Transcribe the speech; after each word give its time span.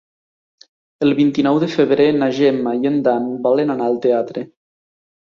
El 1.07 1.13
vint-i-nou 1.19 1.59
de 1.65 1.69
febrer 1.75 2.09
na 2.23 2.31
Gemma 2.41 2.75
i 2.83 2.93
en 2.95 3.01
Dan 3.11 3.31
volen 3.49 3.79
anar 3.79 3.91
al 3.93 4.05
teatre. 4.11 4.49